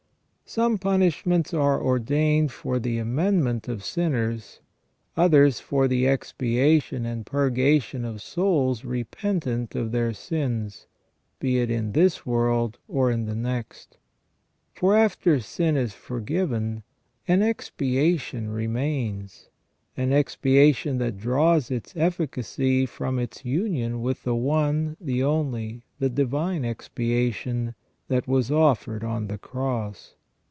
Some 0.43 0.79
punishments 0.79 1.53
are 1.53 1.81
ordained 1.81 2.51
for 2.51 2.77
the 2.77 2.97
amendment 2.97 3.69
of 3.69 3.85
sinners, 3.85 4.59
others 5.15 5.61
for 5.61 5.87
the 5.87 6.07
expiation 6.09 7.05
and 7.05 7.25
purgation 7.25 8.03
of 8.03 8.21
souls 8.21 8.83
repentant 8.83 9.75
of 9.75 9.93
their 9.93 10.11
sins, 10.11 10.87
be 11.39 11.59
it 11.59 11.71
in 11.71 11.93
this 11.93 12.25
world 12.25 12.79
or 12.89 13.09
in 13.09 13.27
the 13.27 13.33
next. 13.33 13.97
For 14.73 14.93
after 14.93 15.39
sin 15.39 15.77
is 15.77 15.93
forgiven 15.93 16.83
an 17.29 17.41
expiation 17.41 18.49
remains, 18.49 19.47
an 19.95 20.11
expiation 20.11 20.97
that 20.97 21.17
draws 21.17 21.71
its 21.71 21.95
efficacy 21.95 22.85
from 22.85 23.19
its 23.19 23.45
union 23.45 24.01
with 24.01 24.23
the 24.23 24.35
one, 24.35 24.97
the 24.99 25.23
only, 25.23 25.83
the 25.99 26.09
divine 26.09 26.65
expiation, 26.65 27.73
that 28.09 28.27
was 28.27 28.51
offered 28.51 29.05
on 29.05 29.27
the 29.27 29.37
Cross. 29.37 30.15